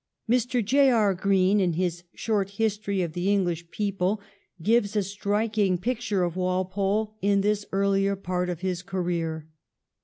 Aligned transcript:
Mr. 0.27 0.65
J. 0.65 0.89
E. 0.91 1.13
Green, 1.13 1.59
in 1.59 1.73
his' 1.73 2.05
Short 2.15 2.49
History 2.57 3.03
of 3.03 3.13
the 3.13 3.31
English 3.31 3.69
People,' 3.69 4.19
gives 4.59 4.95
a 4.95 5.03
striking 5.03 5.77
picture 5.77 6.23
of 6.23 6.35
Walpole 6.35 7.17
in 7.21 7.41
this 7.41 7.67
earlier 7.71 8.15
part 8.15 8.49
of 8.49 8.61
his 8.61 8.81
career. 8.81 9.47